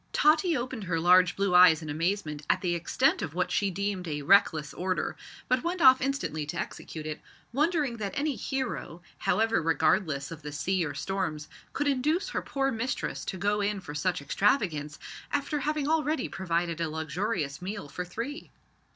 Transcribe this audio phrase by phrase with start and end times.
[0.13, 4.07] Tottie opened her large blue eyes in amazement at the extent of what she deemed
[4.07, 5.15] a reckless order,
[5.47, 7.21] but went off instantly to execute it,
[7.53, 12.71] wondering that any hero, however regardless of the sea or storms, could induce her poor
[12.71, 14.97] mistress to go in for such extravagance,
[15.31, 18.49] after having already provided a luxurious meal for three.